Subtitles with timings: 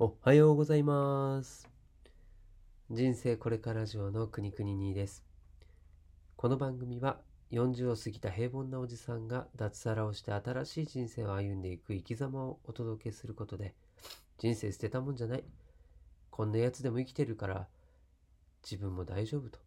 [0.00, 1.70] おはようございます。
[2.90, 5.24] 人生これから上の国々にです。
[6.34, 7.20] この番組は
[7.52, 13.72] 40を過ぎた平凡なおじさんが脱サラをして新しい人生を歩んでいく生き様をお届けすることで
[14.38, 15.44] 人生捨てたもんじゃない。
[16.32, 17.68] こんなやつでも生きてるから
[18.68, 19.60] 自分も大丈夫と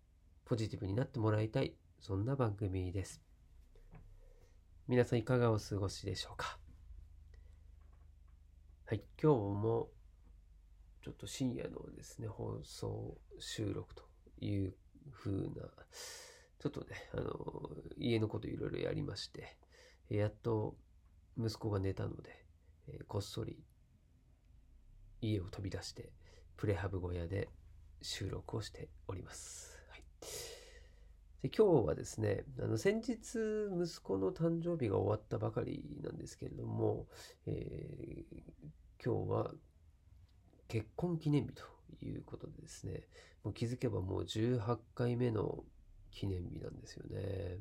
[0.43, 1.73] ポジティブになってもらいたい。
[2.01, 3.21] そんな番組です。
[4.89, 6.59] 皆さんいかがお過ごしでしょうか
[8.87, 9.89] はい、今日も
[11.07, 14.03] ちょっと深夜のですね、放送収録と
[14.41, 14.75] いう
[15.13, 15.69] 風な、
[16.59, 19.55] ちょっとね、あの、家のこといろいろやりまして、
[20.09, 20.75] やっと
[21.37, 22.45] 息子が寝たので、
[22.89, 23.57] えこっそり
[25.21, 26.11] 家を飛び出して、
[26.57, 27.47] プレハブ小屋で
[28.01, 29.79] 収録をしております。
[29.89, 30.03] はい。
[31.41, 33.15] で今日はですね、あの先日
[33.81, 37.07] 息子の誕生日が終わったばかりなんですけれども、
[37.45, 39.51] えー今日は
[40.67, 41.63] 結婚記念日と
[42.05, 43.03] いうことでですね、
[43.43, 45.63] もう気づけばもう18回目の
[46.11, 47.59] 記念日なんですよね。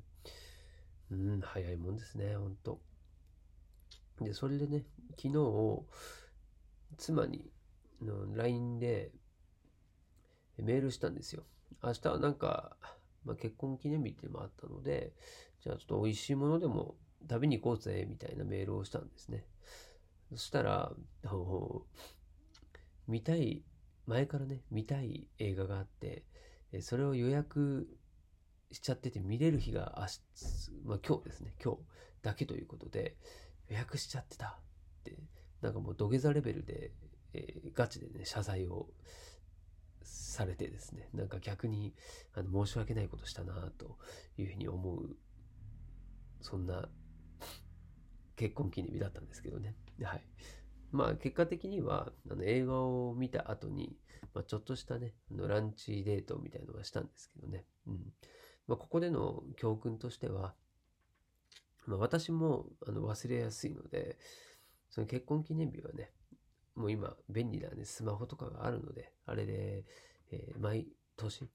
[1.11, 2.81] うん、早いもんですね、ほんと。
[4.21, 4.85] で、それでね、
[5.17, 5.85] 昨日、
[6.97, 7.51] 妻に
[8.03, 9.13] の LINE で
[10.59, 11.45] メールしたんですよ。
[11.83, 12.77] 明日はなんか、
[13.25, 15.13] まあ、結婚記念日っていうのもあったので、
[15.63, 16.97] じゃあちょっと美味しいものでも
[17.29, 19.45] 食べに行こうぜ、みたいなメールをしたんですね。
[20.31, 20.93] そしたら、
[23.09, 23.63] 見たい、
[24.07, 26.25] 前からね、見たい映画があって、
[26.73, 27.89] えそれを予約
[28.73, 30.21] しちゃってて見れる日が明日、
[30.85, 31.81] まあ今日ですね、今日
[32.23, 33.17] だけということで、
[33.69, 35.17] 予約しちゃってたって、
[35.61, 36.93] なんかもう土下座レベルで、
[37.33, 38.89] えーガチでね、謝罪を
[40.03, 41.95] されてですね、なんか逆に
[42.35, 43.99] あの申し訳ないことしたなと
[44.39, 45.17] いうふうに思う、
[46.41, 46.89] そんな
[48.37, 49.75] 結婚記念日だったんですけどね。
[50.03, 50.25] はい。
[50.93, 53.97] まあ結果的にはあの映画を見た後に、
[54.35, 57.65] まあ、ちょっとしたね、あのランチデートみたいのはしたんですけどね。
[57.87, 58.13] うん。
[58.67, 60.55] まあ、ここでの教訓としては、
[61.87, 64.19] まあ、私もあの忘れやすいので、
[64.91, 66.11] その結婚記念日はね、
[66.75, 69.85] もう今便利なね、スマホとかがあるので、あれで、
[70.31, 71.49] えー毎年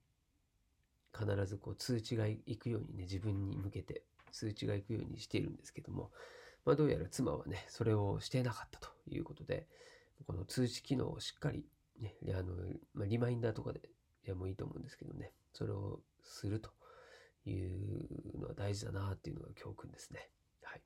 [1.13, 6.11] 必ずこう通知が行くようにね、自分に向けて通知が行くようにしているんですけども、
[6.65, 9.67] まあ、どうやら妻はね、それをしていなかったということで、
[10.27, 11.65] この通知機能をしっかり、
[11.99, 12.53] ね、あの、
[12.93, 13.79] まあ、リマインダーとかで、
[14.25, 16.71] いや、もいいと思うんですけどね、それをすると
[17.45, 20.29] いうのは大事だなっていうのが教訓ですね。
[20.61, 20.81] はい。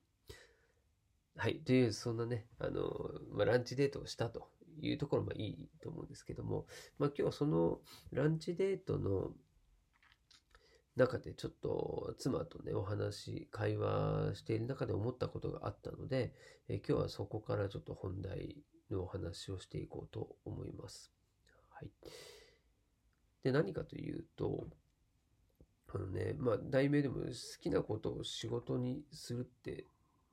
[1.35, 1.59] はい。
[1.59, 4.49] という、そんなね、あの、まあ、ランチデートをしたと
[4.79, 6.65] いうところもいいと思うんですけども、
[6.97, 7.79] まあ、今日はその
[8.11, 9.31] ランチデートの
[10.95, 16.33] 中でちょっと妻とね、お話、会話している中で思ったことがあったので、
[16.69, 21.11] えー今日はそこからちょっと本題のお話をしていこうと思います。
[21.69, 21.91] はい。
[23.43, 24.67] で、何かというと、
[25.93, 29.85] あのね、まあ、題名でも好きなことを仕事にするって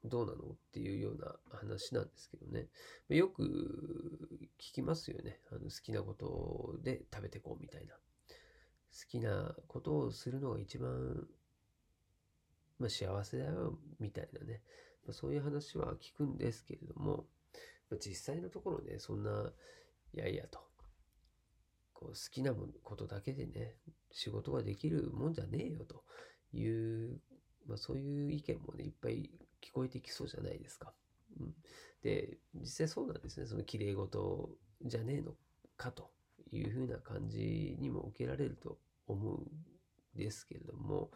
[0.05, 2.69] どうなのっていうような話なんですけどね。
[3.09, 3.43] よく
[4.61, 5.41] 聞きますよね。
[5.51, 7.95] あの好きなことで食べてこうみたいな。
[8.93, 11.27] 好きなことをするのが一番、
[12.79, 14.61] まあ、幸せだよみたいなね。
[15.07, 17.25] まあ、そういう話は聞くんですけれども、
[17.91, 19.53] まあ、実際のところね、そんな、
[20.15, 20.61] いやいやと。
[21.95, 23.77] こう好きなことだけでね、
[24.11, 26.05] 仕事ができるもんじゃねえよと
[26.53, 27.21] いう、
[27.67, 29.31] まあ、そういう意見もね、いっぱい
[29.63, 30.93] 聞こえてきそうじゃないですか。
[31.41, 31.55] うん、
[32.03, 33.47] で、実際そうなんですね。
[33.47, 34.51] その綺麗事
[34.83, 35.33] じゃねえの
[35.77, 36.11] かと
[36.57, 41.11] いうふうな感じにも受けられると思うんですけれども、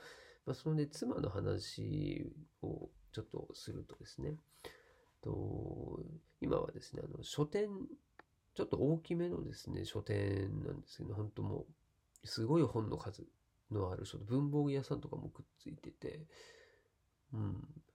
[0.46, 2.32] まあ、そのね、妻の話
[2.62, 4.36] をちょっとするとですね、
[5.22, 6.00] と
[6.40, 7.68] 今はですね、あの書店、
[8.54, 11.66] ちょっと大きめのですね、書店なんですけど、本当も
[12.22, 13.24] う、すごい本の数
[13.70, 16.26] のある書店文房具屋さんとかもくっついてて、
[17.32, 17.40] うん、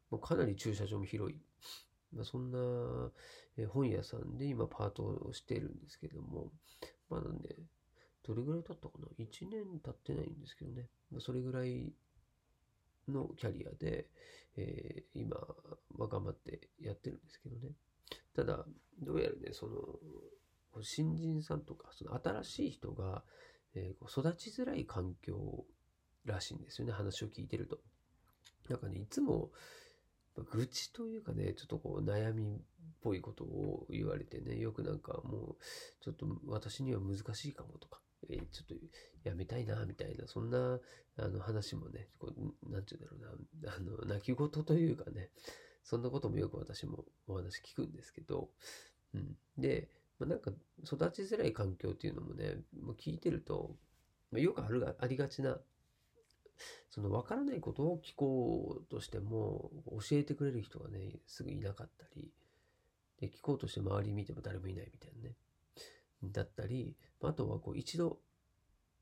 [0.10, 1.40] もうかなり駐車場も広い。
[2.14, 2.60] まあ、そんな
[3.70, 6.52] 本屋さんで今パートをしているんですけども、
[7.12, 7.40] まだね、
[8.24, 10.88] どれぐらい経ったかな ?1 年経ってないんですけどね。
[11.12, 11.94] まあ、それぐらい
[13.10, 14.10] のキャリアで、
[14.56, 15.36] えー今
[15.98, 17.74] は頑張ってやってるんですけどね。
[18.34, 18.66] ただ、
[19.02, 23.24] どうやらね、その、新人さんとか、その新しい人が、
[23.76, 25.66] えー育ちづらい環境
[26.24, 27.80] らしいんですよね、話を聞いてると。
[28.70, 29.52] なんかね、いつも、
[30.38, 32.64] 愚痴というかね、ちょっとこう悩み
[33.02, 38.00] ぽいことを言われてね、よくなんかもう、ちょっと私には難しいかもとか、
[38.30, 38.76] えーちょっと
[39.24, 40.80] やめたいな、みたいな、そんな
[41.18, 45.30] あの話もね、こうなんて言うんだろうな、あの、泣き言というかね、
[45.84, 48.50] そんなこともよく私もお話聞くんですけど、
[49.14, 49.36] うん。
[49.58, 49.90] で、
[50.20, 50.52] まあ、なんか
[50.84, 53.76] 育ちづらい環境っていうのもね、もう聞いてると、
[54.32, 55.58] まあ、よくあるがありがちな、
[56.90, 62.32] その分からないことを聞こうとしても教えてくれる人がね、すぐいなかったり、
[63.22, 65.36] で聞こうとして周り見ても誰もいないみたいなね。
[66.24, 68.20] だったり、あとはこう一度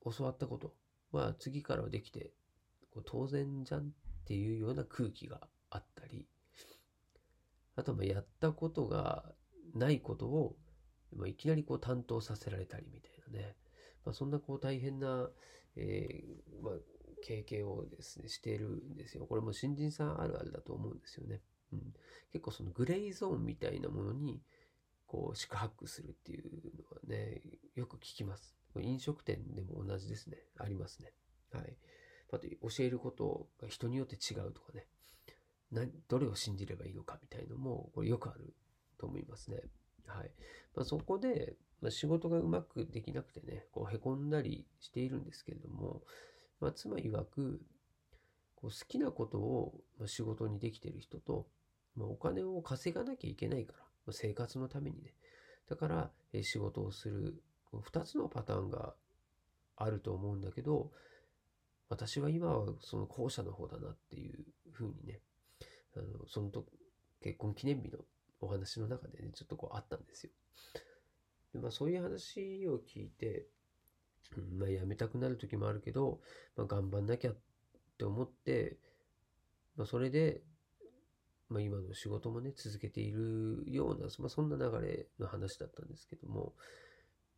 [0.06, 0.76] 教わったこと
[1.12, 2.32] は次からはできて
[2.94, 3.84] こう当然じゃんっ
[4.26, 6.28] ていうような空気があったり、
[7.76, 9.26] あとはやったことが
[9.74, 10.56] ないことを
[11.16, 13.56] ま、いきなりこう担当させられたりみたいなね、
[14.06, 15.30] まあ、そんなこう大変な、
[15.76, 16.74] えー、まあ、
[17.24, 19.26] 経験をですね、しているんですよ。
[19.26, 21.42] これも新人さんあるあるだと思うんですよね。
[21.74, 21.94] うん、
[22.32, 24.42] 結構そのグレーゾーンみたいなものに、
[25.08, 26.44] こう、宿泊するっていう
[26.78, 27.42] のはね、
[27.76, 28.56] よく聞きます。
[28.80, 30.38] 飲食店でも同じですね。
[30.58, 31.14] ありますね。
[31.52, 31.78] はい。
[32.32, 34.86] あと、教えることが人によって違うとかね。
[36.08, 38.54] どれを信じればいいのかみたいのも、これよくある
[38.98, 39.62] と思いますね。
[40.06, 40.32] はい。
[40.76, 46.04] まあ、そこで、ま、仕事がうまくできなくてね、こう、へこんだりしているんですけれども、
[46.60, 47.62] まあ、妻曰く、
[48.56, 51.48] こう好きなことを仕事にできてる人と、
[51.96, 55.14] まあ、お金を稼がなきゃいけないから、まあ、生活のためにね。
[55.70, 57.42] だから、え仕事をする、
[57.84, 58.96] 二つのパターンが
[59.78, 60.92] あると思うんだけど、
[61.90, 65.20] 私は今はその後者の方だなっていうふうにね、
[65.96, 66.66] あの、そのと
[67.22, 68.00] 結婚記念日の
[68.42, 70.32] お話の中でね、ちょっとこうあったんですよ。
[71.54, 73.48] でまあそういう話を聞いて、
[74.58, 76.20] まあ辞めたくなる時もあるけど、
[76.56, 77.36] まあ頑張んなきゃっ
[77.98, 78.78] て思って、
[79.76, 80.42] まあそれで、
[81.50, 86.54] まあ今の仕事もね、続けているような、まあそんな流れの話だったんですけども、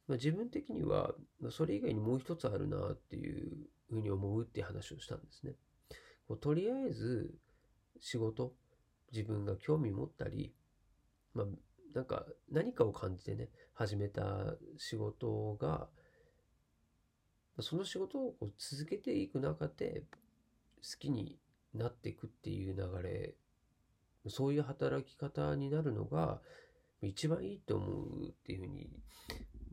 [0.07, 5.53] まあ自分的には、まあ、それ以外にもう一つあるなっていうふうに思うっていう話をしたんですね。
[6.27, 7.33] こうとりあえず
[7.99, 8.53] 仕事、
[9.11, 10.53] 自分が興味持ったり、
[11.33, 11.45] まあ、
[11.93, 15.87] なんか何かを感じてね、始めた仕事が、
[17.59, 20.03] その仕事をこう続けていく中で
[20.81, 21.37] 好きに
[21.73, 23.35] なっていくっていう流れ、
[24.27, 26.39] そういう働き方になるのが
[27.01, 28.89] 一番いいと思うっていうふうに、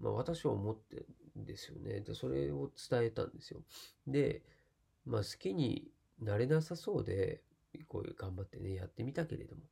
[0.01, 1.05] まあ私は思って
[1.39, 2.01] んですよね。
[2.01, 3.61] で、それを伝えたんですよ。
[4.07, 4.43] で、
[5.05, 5.91] まあ好きに
[6.21, 7.43] なれなさそうで、
[7.87, 9.63] こういう頑張ってね、やってみたけれども。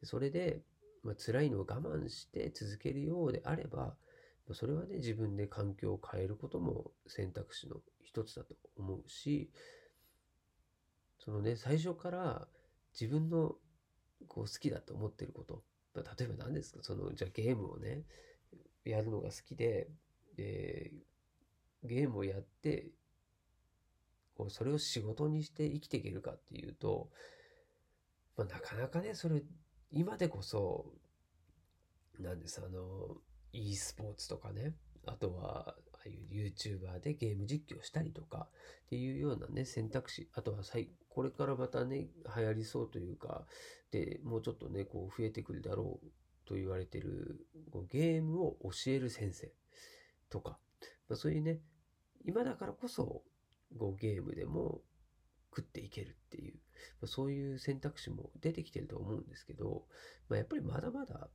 [0.00, 0.62] でそれで、
[1.02, 3.96] まあ、辛いのを我慢して続けるようであれば、
[4.52, 9.50] それはね、自分で環境を変えることも選択肢の一つだと思うし、
[11.18, 12.48] そのね、最初から
[12.98, 13.56] 自分の
[14.26, 15.62] こう好きだと思ってること、
[15.94, 18.04] 例えば何ですか、その、じゃあゲームをね、
[18.84, 19.88] やるのが好きで、
[20.36, 20.92] で、
[21.84, 22.90] ゲームをやって、
[24.34, 27.10] こうそれを仕事にして生きていけるかっていうと、
[28.36, 29.42] まあ、なかなかね、それ
[29.90, 30.92] 今でこそ、
[32.18, 33.16] なんです、あの、
[33.52, 34.74] e スポーツとかね、
[35.06, 38.48] あとは、ああいう YouTuber でゲーム実況したりとか
[38.86, 40.58] っていうようなね、選択肢、あとは
[41.08, 43.46] これからまたね、流行りそうというか、
[43.90, 46.06] で、もうちょっとね、こう増えてくるだろう
[46.48, 49.52] と言われてるこうゲームを教える先生
[50.30, 50.58] とか、
[51.08, 51.58] まあ、そういうね、
[52.24, 53.22] 今だからこそ、
[53.78, 54.80] こうゲームでも
[55.54, 56.54] 食っていけるっていう、
[57.00, 59.84] まあ、そういう選択肢も出てきてると思うんですけど、
[60.28, 61.28] まあ、やっぱりまだまだ、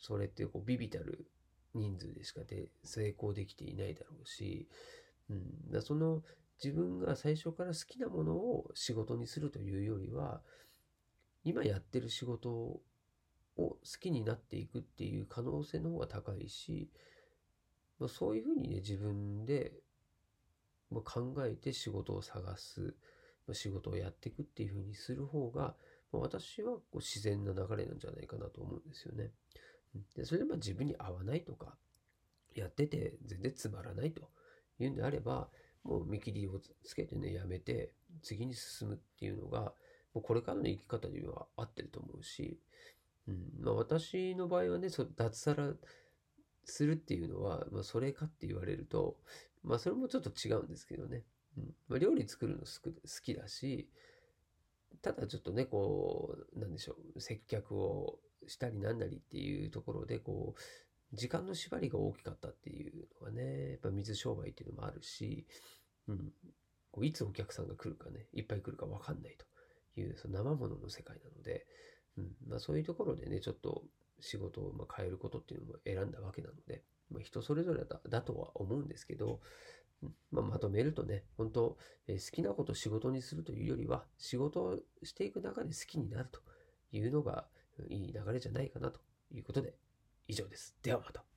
[0.00, 1.26] それってこうビビたる
[1.74, 4.68] 人数でしかで成功できていないだろうし、
[5.28, 6.22] うん、だその
[6.62, 10.42] 自分が最初から好きなものを仕事にするというよりは、
[11.42, 12.80] 今やってる仕事を
[13.56, 16.90] 好きになっていくっていう可能性の方が高いし、
[17.98, 19.72] まあ、そういうふうにね、自分で
[20.90, 22.94] 考えて仕事を探す、
[23.52, 25.74] 仕事をやっていくっていう風にする方が、
[26.12, 29.30] 私はこう自然な流れなんじゃないかなと思うんですよね。
[30.16, 31.76] でそれでまあ自分に合わないとか、
[32.54, 34.28] やってて全然つまらないと
[34.78, 35.48] いうんであれば、
[35.84, 37.92] もう見切りをつけてね、やめて、
[38.22, 39.72] 次に進むっていうのが、
[40.12, 42.60] もうこれからの生き方には合ってると思うし、
[43.28, 43.50] うん。
[43.60, 45.72] まあ、私の場合はね、そ脱サラ
[46.64, 49.16] するっていうのは、まあ、それかって言われると、
[49.62, 51.24] まあそれもちょっと違うんですけどね。
[51.56, 51.74] うん。
[51.88, 52.90] まあ、料理作るの好
[53.22, 53.88] きだし、
[55.02, 58.18] ただちょっとね、こう、なんでしょう、接客を
[58.50, 65.46] したりなんなりっていうところで、こう、時間の縛りが大きかったっていうのがね、やっぱ水商売っていうのもあるし、
[66.08, 66.32] うん、
[66.90, 71.66] こういつお客さんが来るかね、いっぱい来るかわかんないという、その生物のの世界なので、
[72.18, 72.36] うん。
[72.48, 73.84] まあ、そういうところでね、ちょっと
[74.20, 79.40] 仕事をま変えることっていうのも選んだわけなので、まあ、人それぞれだだとは思うんですけど、
[80.30, 81.76] まあ、まとめるとね、本当、
[82.06, 86.40] えー、好きなことを仕事にするというよりは、仕事をしていく中で好きになると
[86.92, 87.46] いうのが
[87.88, 89.00] いい流れじゃないかなと
[89.32, 89.74] いうことで、
[90.28, 90.76] 以上です。
[90.82, 91.29] ではまた。